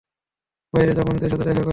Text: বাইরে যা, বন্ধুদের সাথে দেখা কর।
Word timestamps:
বাইরে 0.73 0.91
যা, 0.93 1.01
বন্ধুদের 1.01 1.31
সাথে 1.31 1.45
দেখা 1.45 1.59
কর। 1.59 1.69